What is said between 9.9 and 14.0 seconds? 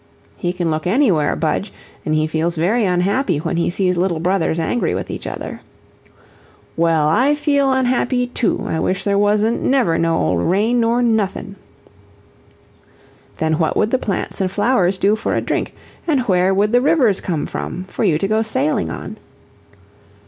no old rain, nor nothin'." "Then what would the